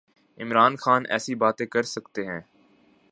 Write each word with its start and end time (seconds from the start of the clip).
عمران 0.37 0.75
خان 0.75 1.03
ایسی 1.09 1.35
باتیں 1.35 1.65
کر 1.65 1.83
سکتے 1.83 2.25
ہیں۔ 2.25 2.41